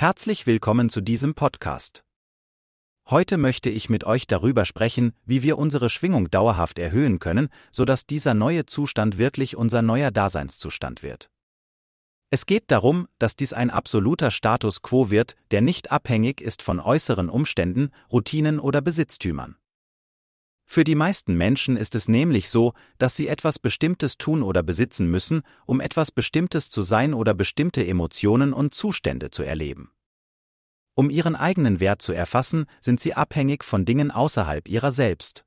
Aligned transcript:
Herzlich 0.00 0.46
willkommen 0.46 0.88
zu 0.88 1.02
diesem 1.02 1.34
Podcast. 1.34 2.04
Heute 3.10 3.36
möchte 3.36 3.68
ich 3.68 3.90
mit 3.90 4.02
euch 4.04 4.26
darüber 4.26 4.64
sprechen, 4.64 5.12
wie 5.26 5.42
wir 5.42 5.58
unsere 5.58 5.90
Schwingung 5.90 6.30
dauerhaft 6.30 6.78
erhöhen 6.78 7.18
können, 7.18 7.50
sodass 7.70 8.06
dieser 8.06 8.32
neue 8.32 8.64
Zustand 8.64 9.18
wirklich 9.18 9.56
unser 9.56 9.82
neuer 9.82 10.10
Daseinszustand 10.10 11.02
wird. 11.02 11.28
Es 12.30 12.46
geht 12.46 12.70
darum, 12.70 13.08
dass 13.18 13.36
dies 13.36 13.52
ein 13.52 13.68
absoluter 13.68 14.30
Status 14.30 14.80
quo 14.80 15.10
wird, 15.10 15.36
der 15.50 15.60
nicht 15.60 15.92
abhängig 15.92 16.40
ist 16.40 16.62
von 16.62 16.80
äußeren 16.80 17.28
Umständen, 17.28 17.90
Routinen 18.10 18.58
oder 18.58 18.80
Besitztümern. 18.80 19.56
Für 20.72 20.84
die 20.84 20.94
meisten 20.94 21.34
Menschen 21.34 21.76
ist 21.76 21.96
es 21.96 22.06
nämlich 22.06 22.48
so, 22.48 22.74
dass 22.96 23.16
sie 23.16 23.26
etwas 23.26 23.58
Bestimmtes 23.58 24.18
tun 24.18 24.40
oder 24.40 24.62
besitzen 24.62 25.10
müssen, 25.10 25.42
um 25.66 25.80
etwas 25.80 26.12
Bestimmtes 26.12 26.70
zu 26.70 26.84
sein 26.84 27.12
oder 27.12 27.34
bestimmte 27.34 27.84
Emotionen 27.84 28.52
und 28.52 28.72
Zustände 28.72 29.32
zu 29.32 29.42
erleben. 29.42 29.90
Um 30.94 31.10
ihren 31.10 31.34
eigenen 31.34 31.80
Wert 31.80 32.02
zu 32.02 32.12
erfassen, 32.12 32.66
sind 32.80 33.00
sie 33.00 33.14
abhängig 33.14 33.64
von 33.64 33.84
Dingen 33.84 34.12
außerhalb 34.12 34.68
ihrer 34.68 34.92
selbst. 34.92 35.44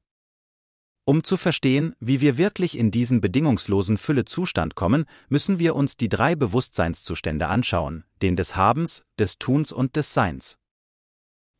Um 1.06 1.24
zu 1.24 1.38
verstehen, 1.38 1.96
wie 2.02 2.20
wir 2.20 2.38
wirklich 2.38 2.78
in 2.78 2.92
diesen 2.92 3.22
bedingungslosen 3.22 3.96
Fülle-Zustand 3.96 4.76
kommen, 4.76 5.06
müssen 5.30 5.58
wir 5.58 5.76
uns 5.76 5.96
die 5.96 6.10
drei 6.10 6.36
Bewusstseinszustände 6.36 7.48
anschauen, 7.48 8.04
den 8.22 8.36
des 8.36 8.58
Habens, 8.58 9.06
des 9.18 9.40
Tuns 9.40 9.72
und 9.72 9.96
des 9.96 10.14
Seins. 10.14 10.58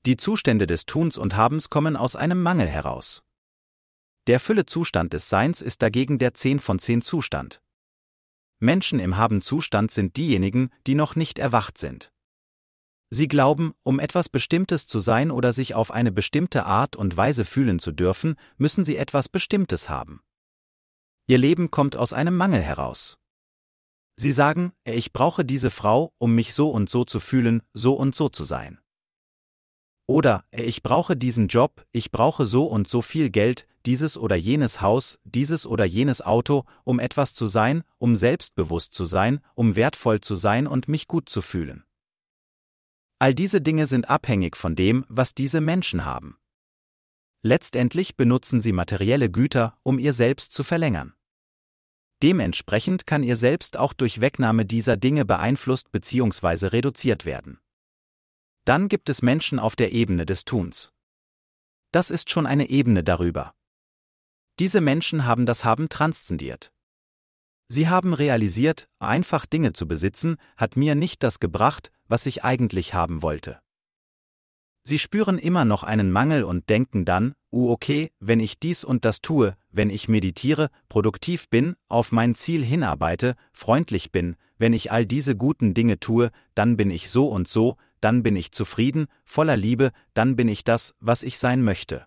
Die 0.06 0.18
Zustände 0.18 0.68
des 0.68 0.86
Tuns 0.86 1.18
und 1.18 1.38
Habens 1.38 1.70
kommen 1.70 1.96
aus 1.96 2.18
einem 2.18 2.44
Mangel 2.44 2.68
heraus. 2.68 3.24
Der 4.28 4.40
Füllezustand 4.40 5.12
des 5.12 5.30
Seins 5.30 5.62
ist 5.62 5.82
dagegen 5.82 6.18
der 6.18 6.34
10 6.34 6.60
von 6.60 6.80
10 6.80 7.02
Zustand. 7.02 7.62
Menschen 8.60 9.00
im 9.00 9.18
Haben-Zustand 9.18 9.92
sind 9.92 10.16
diejenigen, 10.16 10.70
die 10.88 10.96
noch 10.96 11.18
nicht 11.18 11.40
erwacht 11.40 11.78
sind. 11.78 12.14
Sie 13.10 13.28
glauben, 13.28 13.74
um 13.84 14.00
etwas 14.00 14.30
Bestimmtes 14.30 14.88
zu 14.88 15.02
sein 15.02 15.30
oder 15.30 15.52
sich 15.52 15.76
auf 15.76 15.92
eine 15.92 16.12
bestimmte 16.12 16.66
Art 16.66 16.96
und 16.96 17.18
Weise 17.18 17.44
fühlen 17.44 17.80
zu 17.80 17.92
dürfen, 17.92 18.36
müssen 18.58 18.86
sie 18.86 18.96
etwas 18.96 19.28
Bestimmtes 19.28 19.90
haben. 19.90 20.22
Ihr 21.28 21.38
Leben 21.38 21.70
kommt 21.70 21.96
aus 21.98 22.14
einem 22.14 22.38
Mangel 22.38 22.62
heraus. 22.62 23.18
Sie 24.16 24.32
sagen, 24.32 24.72
ich 24.86 25.12
brauche 25.12 25.44
diese 25.44 25.70
Frau, 25.70 26.14
um 26.18 26.34
mich 26.34 26.54
so 26.54 26.70
und 26.70 26.90
so 26.90 27.04
zu 27.04 27.20
fühlen, 27.20 27.62
so 27.74 27.94
und 27.94 28.16
so 28.16 28.30
zu 28.30 28.46
sein. 28.46 28.80
Oder, 30.06 30.44
ich 30.52 30.84
brauche 30.84 31.16
diesen 31.16 31.48
Job, 31.48 31.86
ich 31.92 32.12
brauche 32.12 32.46
so 32.46 32.66
und 32.66 32.88
so 32.88 33.02
viel 33.02 33.30
Geld, 33.30 33.68
dieses 33.86 34.18
oder 34.18 34.36
jenes 34.36 34.82
Haus, 34.82 35.20
dieses 35.24 35.66
oder 35.66 35.86
jenes 35.86 36.22
Auto, 36.22 36.66
um 36.84 37.00
etwas 37.00 37.34
zu 37.34 37.48
sein, 37.48 37.84
um 37.98 38.16
selbstbewusst 38.16 38.94
zu 38.94 39.06
sein, 39.06 39.40
um 39.56 39.76
wertvoll 39.76 40.20
zu 40.22 40.36
sein 40.36 40.68
und 40.68 40.88
mich 40.88 41.08
gut 41.08 41.30
zu 41.30 41.42
fühlen. 41.42 41.84
All 43.20 43.34
diese 43.34 43.62
Dinge 43.62 43.88
sind 43.88 44.10
abhängig 44.10 44.58
von 44.58 44.76
dem, 44.76 45.06
was 45.08 45.34
diese 45.34 45.62
Menschen 45.62 46.04
haben. 46.04 46.38
Letztendlich 47.42 48.18
benutzen 48.18 48.60
sie 48.60 48.74
materielle 48.74 49.30
Güter, 49.30 49.78
um 49.84 50.00
ihr 50.00 50.14
Selbst 50.14 50.54
zu 50.54 50.64
verlängern. 50.64 51.14
Dementsprechend 52.22 53.06
kann 53.06 53.24
ihr 53.24 53.36
Selbst 53.36 53.78
auch 53.78 53.94
durch 53.94 54.22
Wegnahme 54.22 54.66
dieser 54.66 54.96
Dinge 54.96 55.26
beeinflusst 55.26 55.92
bzw. 55.92 56.68
reduziert 56.68 57.26
werden. 57.26 57.60
Dann 58.66 58.88
gibt 58.88 59.10
es 59.10 59.22
Menschen 59.22 59.60
auf 59.60 59.76
der 59.76 59.92
Ebene 59.92 60.26
des 60.26 60.46
Tuns. 60.46 60.92
Das 61.92 62.10
ist 62.10 62.30
schon 62.30 62.46
eine 62.46 62.70
Ebene 62.70 63.04
darüber. 63.04 63.54
Diese 64.60 64.82
Menschen 64.82 65.26
haben 65.26 65.46
das 65.46 65.66
Haben 65.66 65.90
transzendiert. 65.90 66.72
Sie 67.68 67.90
haben 67.90 68.14
realisiert, 68.14 68.88
einfach 69.00 69.46
Dinge 69.46 69.74
zu 69.74 69.88
besitzen, 69.88 70.38
hat 70.58 70.78
mir 70.78 70.96
nicht 70.96 71.24
das 71.24 71.40
gebracht, 71.40 71.92
was 72.08 72.26
ich 72.26 72.44
eigentlich 72.44 72.94
haben 72.94 73.22
wollte. 73.22 73.60
Sie 74.86 75.00
spüren 75.00 75.38
immer 75.38 75.66
noch 75.66 75.84
einen 75.84 76.12
Mangel 76.12 76.44
und 76.44 76.70
denken 76.70 77.06
dann, 77.06 77.36
uh 77.52 77.72
okay, 77.72 78.12
wenn 78.20 78.40
ich 78.40 78.60
dies 78.60 78.84
und 78.84 79.06
das 79.06 79.22
tue, 79.22 79.56
wenn 79.72 79.90
ich 79.90 80.10
meditiere, 80.10 80.70
produktiv 80.90 81.50
bin, 81.50 81.76
auf 81.88 82.12
mein 82.12 82.36
Ziel 82.36 82.64
hinarbeite, 82.64 83.36
freundlich 83.54 84.12
bin, 84.12 84.36
wenn 84.58 84.74
ich 84.74 84.92
all 84.92 85.06
diese 85.06 85.36
guten 85.36 85.74
Dinge 85.74 86.00
tue, 86.00 86.32
dann 86.54 86.76
bin 86.76 86.92
ich 86.92 87.10
so 87.10 87.28
und 87.28 87.48
so, 87.48 87.78
dann 88.04 88.24
bin 88.24 88.36
ich 88.36 88.52
zufrieden, 88.52 89.08
voller 89.24 89.58
Liebe, 89.58 89.92
dann 90.14 90.36
bin 90.36 90.48
ich 90.48 90.64
das, 90.64 90.96
was 91.00 91.24
ich 91.24 91.38
sein 91.38 91.64
möchte. 91.64 92.06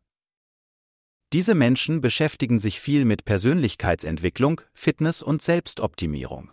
Diese 1.33 1.55
Menschen 1.55 2.01
beschäftigen 2.01 2.59
sich 2.59 2.81
viel 2.81 3.05
mit 3.05 3.25
Persönlichkeitsentwicklung, 3.25 4.61
Fitness 4.75 5.23
und 5.23 5.43
Selbstoptimierung. 5.43 6.53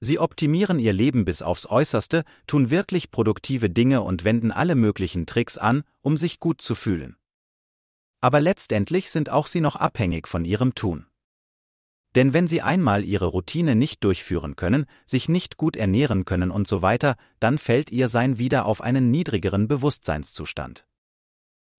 Sie 0.00 0.18
optimieren 0.18 0.80
ihr 0.80 0.92
Leben 0.92 1.24
bis 1.24 1.42
aufs 1.42 1.66
Äußerste, 1.66 2.24
tun 2.48 2.70
wirklich 2.70 3.12
produktive 3.12 3.70
Dinge 3.70 4.02
und 4.02 4.24
wenden 4.24 4.50
alle 4.50 4.74
möglichen 4.74 5.26
Tricks 5.26 5.56
an, 5.56 5.84
um 6.00 6.16
sich 6.16 6.40
gut 6.40 6.60
zu 6.60 6.74
fühlen. 6.74 7.16
Aber 8.20 8.40
letztendlich 8.40 9.10
sind 9.10 9.30
auch 9.30 9.46
sie 9.46 9.60
noch 9.60 9.76
abhängig 9.76 10.26
von 10.26 10.44
ihrem 10.44 10.74
Tun. 10.74 11.06
Denn 12.14 12.34
wenn 12.34 12.46
sie 12.46 12.60
einmal 12.60 13.04
ihre 13.04 13.26
Routine 13.26 13.74
nicht 13.74 14.04
durchführen 14.04 14.56
können, 14.56 14.86
sich 15.06 15.28
nicht 15.28 15.56
gut 15.56 15.76
ernähren 15.76 16.24
können 16.24 16.50
und 16.50 16.68
so 16.68 16.82
weiter, 16.82 17.16
dann 17.40 17.58
fällt 17.58 17.90
ihr 17.90 18.08
Sein 18.08 18.38
wieder 18.38 18.66
auf 18.66 18.82
einen 18.82 19.10
niedrigeren 19.10 19.66
Bewusstseinszustand. 19.66 20.86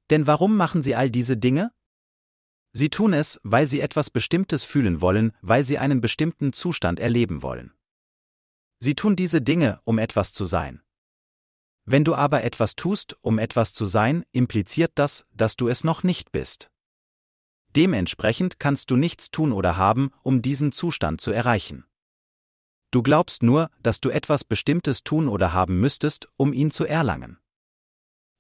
Denn 0.10 0.26
warum 0.26 0.58
machen 0.58 0.82
sie 0.82 0.96
all 0.96 1.12
diese 1.12 1.38
Dinge? 1.38 1.72
Sie 2.72 2.90
tun 2.90 3.14
es, 3.14 3.40
weil 3.44 3.68
sie 3.68 3.82
etwas 3.82 4.10
Bestimmtes 4.10 4.64
fühlen 4.64 5.02
wollen, 5.02 5.32
weil 5.42 5.64
sie 5.64 5.78
einen 5.78 6.02
bestimmten 6.02 6.54
Zustand 6.54 7.00
erleben 7.00 7.44
wollen. 7.44 7.72
Sie 8.80 8.96
tun 8.96 9.16
diese 9.16 9.42
Dinge, 9.42 9.80
um 9.84 10.00
etwas 10.00 10.34
zu 10.34 10.46
sein. 10.46 10.82
Wenn 11.86 12.04
du 12.04 12.16
aber 12.16 12.44
etwas 12.44 12.76
tust, 12.76 13.18
um 13.22 13.38
etwas 13.38 13.74
zu 13.74 13.86
sein, 13.86 14.24
impliziert 14.32 14.94
das, 14.96 15.26
dass 15.34 15.56
du 15.56 15.68
es 15.68 15.84
noch 15.84 16.02
nicht 16.02 16.32
bist. 16.32 16.72
Dementsprechend 17.76 18.60
kannst 18.60 18.92
du 18.92 18.96
nichts 18.96 19.32
tun 19.32 19.52
oder 19.52 19.78
haben, 19.78 20.12
um 20.22 20.42
diesen 20.42 20.72
Zustand 20.72 21.22
zu 21.22 21.32
erreichen. 21.32 21.86
Du 22.92 23.02
glaubst 23.02 23.42
nur, 23.42 23.72
dass 23.82 24.00
du 24.00 24.10
etwas 24.10 24.44
Bestimmtes 24.44 25.04
tun 25.04 25.28
oder 25.28 25.54
haben 25.54 25.80
müsstest, 25.80 26.30
um 26.38 26.54
ihn 26.54 26.70
zu 26.70 26.86
erlangen. 26.86 27.40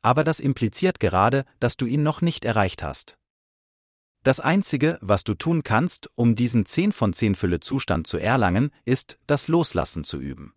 Aber 0.04 0.24
das 0.24 0.40
impliziert 0.40 1.00
gerade, 1.00 1.46
dass 1.60 1.78
du 1.78 1.88
ihn 1.88 2.04
noch 2.04 2.22
nicht 2.22 2.46
erreicht 2.46 2.84
hast. 2.84 3.18
Das 4.22 4.40
Einzige, 4.40 5.00
was 5.02 5.24
du 5.24 5.34
tun 5.34 5.64
kannst, 5.64 6.10
um 6.16 6.36
diesen 6.36 6.66
10 6.66 6.92
von 6.92 7.14
10 7.14 7.36
Fülle 7.36 7.60
Zustand 7.60 8.06
zu 8.06 8.18
erlangen, 8.18 8.72
ist, 8.86 9.18
das 9.26 9.48
Loslassen 9.48 10.04
zu 10.04 10.20
üben. 10.20 10.54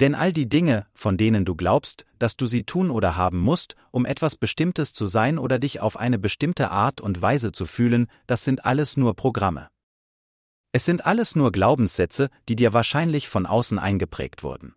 Denn 0.00 0.14
all 0.14 0.32
die 0.32 0.48
Dinge, 0.48 0.86
von 0.94 1.16
denen 1.16 1.44
du 1.44 1.54
glaubst, 1.54 2.06
dass 2.18 2.36
du 2.36 2.46
sie 2.46 2.64
tun 2.64 2.90
oder 2.90 3.16
haben 3.16 3.38
musst, 3.38 3.76
um 3.90 4.06
etwas 4.06 4.36
Bestimmtes 4.36 4.94
zu 4.94 5.06
sein 5.06 5.38
oder 5.38 5.58
dich 5.58 5.80
auf 5.80 5.96
eine 5.96 6.18
bestimmte 6.18 6.70
Art 6.70 7.00
und 7.00 7.20
Weise 7.20 7.52
zu 7.52 7.66
fühlen, 7.66 8.08
das 8.26 8.44
sind 8.44 8.64
alles 8.64 8.96
nur 8.96 9.14
Programme. 9.14 9.68
Es 10.72 10.86
sind 10.86 11.04
alles 11.04 11.36
nur 11.36 11.52
Glaubenssätze, 11.52 12.30
die 12.48 12.56
dir 12.56 12.72
wahrscheinlich 12.72 13.28
von 13.28 13.44
außen 13.44 13.78
eingeprägt 13.78 14.42
wurden. 14.42 14.74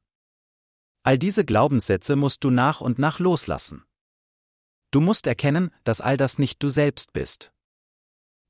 All 1.04 1.18
diese 1.18 1.46
Glaubenssätze 1.46 2.16
musst 2.16 2.44
du 2.44 2.50
nach 2.50 2.82
und 2.82 3.00
nach 3.00 3.20
loslassen. 3.20 3.86
Du 4.92 5.02
musst 5.02 5.28
erkennen, 5.28 5.72
dass 5.84 6.02
all 6.02 6.18
das 6.18 6.38
nicht 6.38 6.62
du 6.62 6.70
selbst 6.70 7.14
bist. 7.14 7.54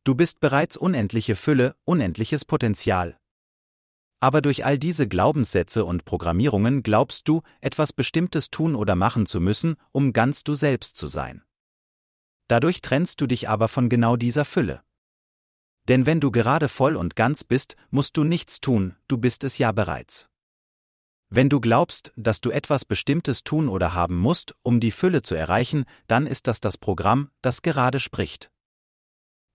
Du 0.03 0.15
bist 0.15 0.39
bereits 0.39 0.77
unendliche 0.77 1.35
Fülle, 1.35 1.75
unendliches 1.83 2.45
Potenzial, 2.45 3.19
aber 4.25 4.41
durch 4.41 4.65
all 4.65 4.79
diese 4.79 5.07
Glaubenssätze 5.07 5.85
und 5.85 6.03
Programmierungen 6.03 6.81
glaubst 6.81 7.27
du, 7.27 7.43
etwas 7.61 7.93
Bestimmtes 7.93 8.49
tun 8.49 8.73
oder 8.73 8.95
machen 8.95 9.27
zu 9.27 9.39
müssen, 9.39 9.75
um 9.91 10.13
ganz 10.13 10.43
du 10.43 10.55
selbst 10.55 10.97
zu 10.97 11.05
sein. 11.05 11.43
Dadurch 12.47 12.81
trennst 12.81 13.21
du 13.21 13.27
dich 13.27 13.49
aber 13.49 13.67
von 13.67 13.87
genau 13.87 14.15
dieser 14.15 14.43
Fülle. 14.43 14.81
Denn 15.87 16.07
wenn 16.07 16.21
du 16.21 16.31
gerade 16.31 16.69
voll 16.69 16.95
und 16.95 17.15
ganz 17.15 17.43
bist, 17.43 17.75
musst 17.91 18.17
du 18.17 18.23
nichts 18.23 18.61
tun, 18.61 18.95
du 19.07 19.19
bist 19.19 19.43
es 19.43 19.59
ja 19.59 19.71
bereits. 19.71 20.27
Wenn 21.29 21.47
du 21.47 21.59
glaubst, 21.59 22.11
dass 22.15 22.41
du 22.41 22.49
etwas 22.49 22.83
Bestimmtes 22.83 23.43
tun 23.43 23.69
oder 23.69 23.93
haben 23.93 24.17
musst, 24.17 24.55
um 24.63 24.79
die 24.79 24.89
Fülle 24.89 25.21
zu 25.21 25.35
erreichen, 25.35 25.85
dann 26.07 26.25
ist 26.25 26.47
das 26.47 26.59
das 26.59 26.79
Programm, 26.79 27.29
das 27.43 27.61
gerade 27.61 27.99
spricht. 27.99 28.49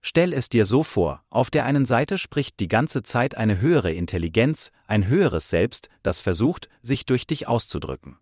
Stell 0.03 0.33
es 0.33 0.49
dir 0.49 0.65
so 0.65 0.83
vor, 0.83 1.23
auf 1.29 1.51
der 1.51 1.67
einen 1.67 1.85
Seite 1.85 2.17
spricht 2.17 2.59
die 2.59 2.69
ganze 2.69 3.03
Zeit 3.03 3.37
eine 3.37 3.61
höhere 3.61 3.93
Intelligenz, 3.93 4.73
ein 4.87 5.07
höheres 5.07 5.51
Selbst, 5.51 5.91
das 6.03 6.21
versucht, 6.21 6.69
sich 6.81 7.05
durch 7.05 7.27
dich 7.27 7.47
auszudrücken. 7.47 8.19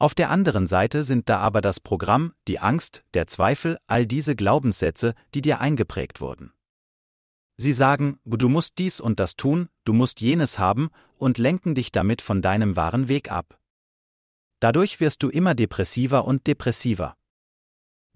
Auf 0.00 0.14
der 0.14 0.30
anderen 0.30 0.66
Seite 0.66 1.04
sind 1.04 1.28
da 1.28 1.38
aber 1.38 1.60
das 1.60 1.78
Programm, 1.78 2.34
die 2.48 2.58
Angst, 2.58 3.04
der 3.14 3.28
Zweifel, 3.28 3.78
all 3.86 4.06
diese 4.06 4.34
Glaubenssätze, 4.34 5.14
die 5.34 5.42
dir 5.42 5.60
eingeprägt 5.60 6.20
wurden. 6.20 6.52
Sie 7.56 7.72
sagen, 7.72 8.18
du 8.24 8.48
musst 8.48 8.78
dies 8.78 9.00
und 9.00 9.20
das 9.20 9.36
tun, 9.36 9.68
du 9.84 9.92
musst 9.92 10.20
jenes 10.20 10.58
haben 10.58 10.90
und 11.18 11.38
lenken 11.38 11.76
dich 11.76 11.92
damit 11.92 12.20
von 12.20 12.42
deinem 12.42 12.74
wahren 12.74 13.08
Weg 13.08 13.30
ab. 13.30 13.60
Dadurch 14.58 14.98
wirst 14.98 15.22
du 15.22 15.28
immer 15.28 15.54
depressiver 15.54 16.24
und 16.24 16.48
depressiver. 16.48 17.16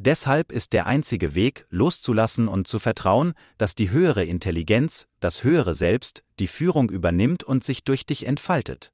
Deshalb 0.01 0.53
ist 0.53 0.73
der 0.73 0.87
einzige 0.87 1.35
Weg, 1.35 1.67
loszulassen 1.71 2.47
und 2.47 2.69
zu 2.69 2.79
vertrauen, 2.79 3.35
dass 3.59 3.75
die 3.75 3.91
höhere 3.91 4.25
Intelligenz, 4.25 5.09
das 5.19 5.43
höhere 5.43 5.75
Selbst, 5.75 6.23
die 6.39 6.47
Führung 6.47 6.89
übernimmt 6.89 7.43
und 7.43 7.65
sich 7.65 7.83
durch 7.83 8.07
dich 8.07 8.25
entfaltet. 8.25 8.93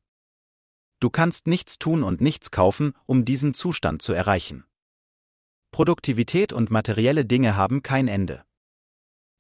Du 1.00 1.10
kannst 1.10 1.46
nichts 1.46 1.78
tun 1.78 2.02
und 2.02 2.22
nichts 2.22 2.50
kaufen, 2.50 2.94
um 3.04 3.26
diesen 3.26 3.52
Zustand 3.52 4.00
zu 4.00 4.14
erreichen. 4.14 4.64
Produktivität 5.72 6.54
und 6.54 6.70
materielle 6.70 7.26
Dinge 7.26 7.54
haben 7.54 7.82
kein 7.82 8.08
Ende. 8.08 8.42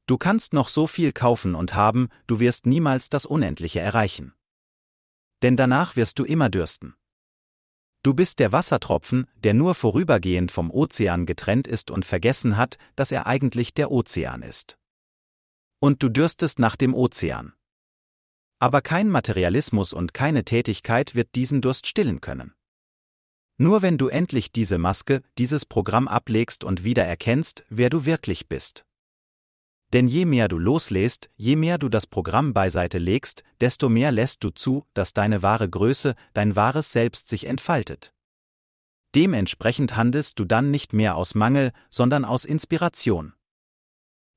Du 0.06 0.18
kannst 0.18 0.52
noch 0.52 0.68
so 0.68 0.86
viel 0.86 1.12
kaufen 1.12 1.54
und 1.54 1.74
haben, 1.74 2.08
du 2.26 2.40
wirst 2.40 2.66
niemals 2.66 3.08
das 3.08 3.24
Unendliche 3.24 3.80
erreichen. 3.80 4.34
Denn 5.40 5.56
danach 5.56 5.96
wirst 5.96 6.18
du 6.18 6.24
immer 6.24 6.50
dürsten. 6.50 6.94
Du 8.04 8.12
bist 8.12 8.38
der 8.38 8.52
Wassertropfen, 8.52 9.26
der 9.44 9.54
nur 9.54 9.74
vorübergehend 9.74 10.52
vom 10.52 10.70
Ozean 10.70 11.24
getrennt 11.24 11.66
ist 11.66 11.90
und 11.90 12.04
vergessen 12.04 12.58
hat, 12.58 12.76
dass 12.96 13.10
er 13.10 13.26
eigentlich 13.26 13.72
der 13.72 13.90
Ozean 13.90 14.42
ist. 14.42 14.76
Und 15.80 16.02
du 16.02 16.10
dürstest 16.10 16.58
nach 16.58 16.76
dem 16.76 16.92
Ozean. 16.92 17.54
Aber 18.58 18.82
kein 18.82 19.08
Materialismus 19.08 19.94
und 19.94 20.12
keine 20.12 20.44
Tätigkeit 20.44 21.14
wird 21.14 21.34
diesen 21.34 21.62
Durst 21.62 21.86
stillen 21.86 22.20
können. 22.20 22.52
Nur 23.56 23.80
wenn 23.80 23.96
du 23.96 24.08
endlich 24.08 24.52
diese 24.52 24.76
Maske, 24.76 25.22
dieses 25.38 25.64
Programm 25.64 26.06
ablegst 26.06 26.62
und 26.62 26.84
wieder 26.84 27.04
erkennst, 27.04 27.64
wer 27.70 27.88
du 27.88 28.04
wirklich 28.04 28.48
bist. 28.48 28.84
Denn 29.94 30.08
je 30.08 30.24
mehr 30.24 30.48
du 30.48 30.58
loslässt, 30.58 31.30
je 31.36 31.54
mehr 31.54 31.78
du 31.78 31.88
das 31.88 32.08
Programm 32.08 32.52
beiseite 32.52 32.98
legst, 32.98 33.44
desto 33.60 33.88
mehr 33.88 34.10
lässt 34.10 34.42
du 34.42 34.50
zu, 34.50 34.84
dass 34.92 35.12
deine 35.12 35.44
wahre 35.44 35.70
Größe, 35.70 36.16
dein 36.32 36.56
wahres 36.56 36.92
Selbst 36.92 37.28
sich 37.28 37.46
entfaltet. 37.46 38.12
Dementsprechend 39.14 39.96
handelst 39.96 40.40
du 40.40 40.44
dann 40.44 40.72
nicht 40.72 40.92
mehr 40.92 41.14
aus 41.14 41.36
Mangel, 41.36 41.70
sondern 41.90 42.24
aus 42.24 42.44
Inspiration. 42.44 43.34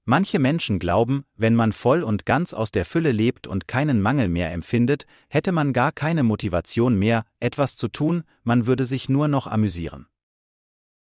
Manche 0.05 0.37
Menschen 0.37 0.77
glauben, 0.77 1.25
wenn 1.35 1.55
man 1.55 1.73
voll 1.73 2.03
und 2.03 2.27
ganz 2.27 2.53
aus 2.53 2.69
der 2.69 2.85
Fülle 2.85 3.11
lebt 3.11 3.47
und 3.47 3.67
keinen 3.67 3.99
Mangel 3.99 4.29
mehr 4.29 4.53
empfindet, 4.53 5.07
hätte 5.27 5.51
man 5.51 5.73
gar 5.73 5.91
keine 5.91 6.21
Motivation 6.21 6.99
mehr, 6.99 7.25
etwas 7.39 7.75
zu 7.75 7.87
tun, 7.87 8.25
man 8.43 8.67
würde 8.67 8.85
sich 8.85 9.09
nur 9.09 9.27
noch 9.27 9.47
amüsieren. 9.47 10.05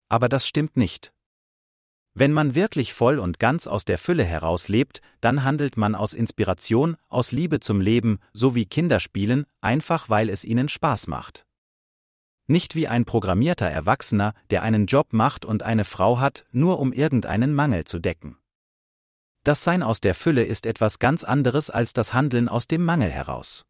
Aber 0.09 0.31
das 0.31 0.49
stimmt 0.49 0.79
nicht. 0.79 1.13
Wenn 2.19 2.33
man 2.33 2.55
wirklich 2.55 2.95
voll 2.95 3.19
und 3.19 3.39
ganz 3.39 3.67
aus 3.67 3.85
der 3.85 3.99
Fülle 3.99 4.25
heraus 4.25 4.69
lebt, 4.69 5.03
dann 5.21 5.45
handelt 5.45 5.77
man 5.77 5.95
aus 5.95 6.15
Inspiration, 6.15 6.97
aus 7.09 7.31
Liebe 7.31 7.61
zum 7.61 7.79
Leben, 7.79 8.21
so 8.33 8.55
wie 8.55 8.65
Kinder 8.65 9.01
spielen, 9.01 9.45
einfach 9.61 10.09
weil 10.09 10.31
es 10.31 10.43
ihnen 10.43 10.71
Spaß 10.71 11.09
macht. 11.09 11.45
Nicht 12.47 12.75
wie 12.75 12.89
ein 12.89 13.05
programmierter 13.05 13.69
Erwachsener, 13.69 14.33
der 14.49 14.63
einen 14.63 14.87
Job 14.87 15.13
macht 15.13 15.45
und 15.45 15.63
eine 15.63 15.85
Frau 15.85 16.19
hat, 16.19 16.47
nur 16.53 16.79
um 16.79 16.95
irgendeinen 16.95 17.53
Mangel 17.53 17.85
zu 17.85 17.99
decken. 17.99 18.39
Das 19.45 19.63
Sein 19.63 19.83
aus 19.83 20.01
der 20.01 20.15
Fülle 20.15 20.45
ist 20.45 20.65
etwas 20.65 20.99
ganz 20.99 21.23
anderes 21.23 21.69
als 21.69 21.93
das 21.93 22.15
Handeln 22.15 22.49
aus 22.49 22.67
dem 22.67 22.83
Mangel 22.83 23.11
heraus. 23.11 23.67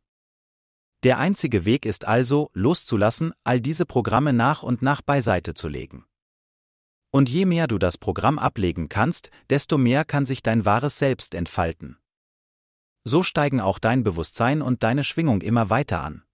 Der 1.02 1.18
einzige 1.18 1.64
Weg 1.64 1.84
ist 1.84 2.04
also, 2.04 2.50
loszulassen, 2.52 3.32
all 3.42 3.60
diese 3.60 3.86
Programme 3.86 4.32
nach 4.32 4.62
und 4.62 4.82
nach 4.82 5.02
beiseite 5.02 5.54
zu 5.54 5.66
legen. 5.66 6.06
Und 7.16 7.30
je 7.30 7.46
mehr 7.46 7.66
du 7.66 7.78
das 7.78 7.96
Programm 7.96 8.38
ablegen 8.38 8.90
kannst, 8.90 9.30
desto 9.48 9.78
mehr 9.78 10.04
kann 10.04 10.26
sich 10.26 10.42
dein 10.42 10.66
wahres 10.66 10.98
Selbst 10.98 11.34
entfalten. 11.34 11.96
So 13.04 13.22
steigen 13.22 13.58
auch 13.58 13.78
dein 13.78 14.04
Bewusstsein 14.04 14.60
und 14.60 14.82
deine 14.82 15.02
Schwingung 15.02 15.40
immer 15.40 15.70
weiter 15.70 16.02
an. 16.02 16.24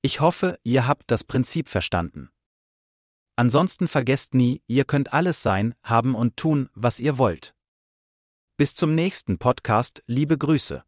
Ich 0.00 0.22
hoffe, 0.22 0.58
ihr 0.62 0.86
habt 0.86 1.10
das 1.10 1.22
Prinzip 1.22 1.68
verstanden. 1.68 2.30
Ansonsten 3.36 3.86
vergesst 3.86 4.32
nie, 4.32 4.62
ihr 4.68 4.86
könnt 4.86 5.12
alles 5.12 5.42
sein, 5.42 5.74
haben 5.82 6.14
und 6.14 6.38
tun, 6.38 6.70
was 6.72 6.98
ihr 6.98 7.18
wollt. 7.18 7.54
Bis 8.56 8.74
zum 8.74 8.94
nächsten 8.94 9.36
Podcast, 9.36 10.02
liebe 10.06 10.38
Grüße. 10.38 10.82